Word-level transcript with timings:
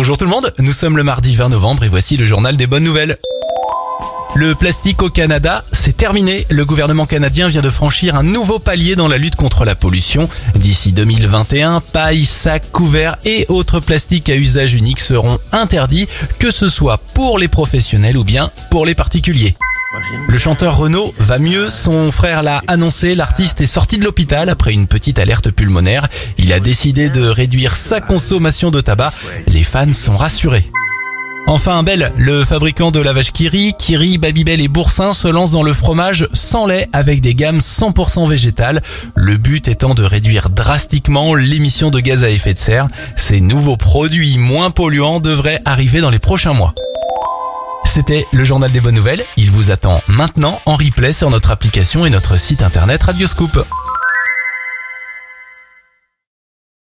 Bonjour 0.00 0.16
tout 0.16 0.24
le 0.24 0.30
monde, 0.30 0.54
nous 0.58 0.72
sommes 0.72 0.96
le 0.96 1.04
mardi 1.04 1.36
20 1.36 1.50
novembre 1.50 1.84
et 1.84 1.88
voici 1.88 2.16
le 2.16 2.24
journal 2.24 2.56
des 2.56 2.66
bonnes 2.66 2.84
nouvelles. 2.84 3.18
Le 4.34 4.54
plastique 4.54 5.02
au 5.02 5.10
Canada, 5.10 5.62
c'est 5.72 5.94
terminé. 5.94 6.46
Le 6.48 6.64
gouvernement 6.64 7.04
canadien 7.04 7.48
vient 7.48 7.60
de 7.60 7.68
franchir 7.68 8.16
un 8.16 8.22
nouveau 8.22 8.58
palier 8.58 8.96
dans 8.96 9.08
la 9.08 9.18
lutte 9.18 9.36
contre 9.36 9.66
la 9.66 9.74
pollution. 9.74 10.26
D'ici 10.54 10.92
2021, 10.92 11.82
paille, 11.92 12.24
sacs, 12.24 12.72
couverts 12.72 13.18
et 13.26 13.44
autres 13.50 13.80
plastiques 13.80 14.30
à 14.30 14.36
usage 14.36 14.72
unique 14.72 15.00
seront 15.00 15.38
interdits, 15.52 16.08
que 16.38 16.50
ce 16.50 16.70
soit 16.70 16.96
pour 17.12 17.38
les 17.38 17.48
professionnels 17.48 18.16
ou 18.16 18.24
bien 18.24 18.50
pour 18.70 18.86
les 18.86 18.94
particuliers. 18.94 19.54
Le 20.28 20.38
chanteur 20.38 20.76
Renaud 20.76 21.12
va 21.18 21.38
mieux, 21.38 21.70
son 21.70 22.12
frère 22.12 22.42
l'a 22.42 22.62
annoncé, 22.66 23.14
l'artiste 23.14 23.60
est 23.60 23.66
sorti 23.66 23.98
de 23.98 24.04
l'hôpital 24.04 24.48
après 24.48 24.72
une 24.72 24.86
petite 24.86 25.18
alerte 25.18 25.50
pulmonaire. 25.50 26.08
Il 26.38 26.52
a 26.52 26.60
décidé 26.60 27.10
de 27.10 27.22
réduire 27.22 27.76
sa 27.76 28.00
consommation 28.00 28.70
de 28.70 28.80
tabac. 28.80 29.12
Les 29.46 29.62
fans 29.62 29.92
sont 29.92 30.16
rassurés. 30.16 30.70
Enfin, 31.46 31.82
Belle, 31.82 32.12
le 32.16 32.44
fabricant 32.44 32.90
de 32.90 33.00
lavage 33.00 33.32
Kiri, 33.32 33.74
Kiri, 33.76 34.18
Babybel 34.18 34.60
et 34.60 34.68
Boursin 34.68 35.12
se 35.12 35.26
lance 35.26 35.50
dans 35.50 35.64
le 35.64 35.72
fromage 35.72 36.28
sans 36.32 36.66
lait 36.66 36.88
avec 36.92 37.20
des 37.20 37.34
gammes 37.34 37.58
100% 37.58 38.28
végétales. 38.28 38.82
Le 39.16 39.36
but 39.36 39.66
étant 39.66 39.94
de 39.94 40.04
réduire 40.04 40.50
drastiquement 40.50 41.34
l'émission 41.34 41.90
de 41.90 41.98
gaz 41.98 42.22
à 42.22 42.30
effet 42.30 42.54
de 42.54 42.58
serre. 42.58 42.88
Ces 43.16 43.40
nouveaux 43.40 43.76
produits 43.76 44.38
moins 44.38 44.70
polluants 44.70 45.18
devraient 45.18 45.60
arriver 45.64 46.00
dans 46.00 46.10
les 46.10 46.20
prochains 46.20 46.52
mois. 46.52 46.74
C'était 47.84 48.26
le 48.32 48.44
journal 48.44 48.70
des 48.70 48.80
bonnes 48.80 48.94
nouvelles. 48.94 49.24
Il 49.36 49.50
vous 49.50 49.70
attend 49.70 50.00
maintenant 50.08 50.60
en 50.66 50.76
replay 50.76 51.12
sur 51.12 51.30
notre 51.30 51.50
application 51.50 52.06
et 52.06 52.10
notre 52.10 52.36
site 52.38 52.62
internet 52.62 53.02
Radioscoop. 53.02 53.58